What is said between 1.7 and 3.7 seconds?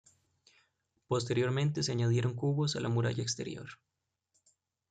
se añadieron cubos a la muralla exterior.